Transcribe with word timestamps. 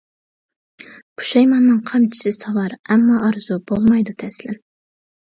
پۇشايماننىڭ 1.19 1.75
قامچىسى 1.89 2.33
ساۋار، 2.37 2.73
ئەمما 2.79 3.19
ئارزۇ 3.27 3.59
بولمايدۇ 3.73 4.17
تەسلىم. 4.25 4.57